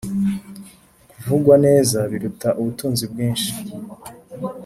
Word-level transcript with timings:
kuvugwa 1.11 1.55
neza 1.65 1.99
biruta 2.11 2.49
ubutunzi 2.59 3.03
bwinshi, 3.11 3.51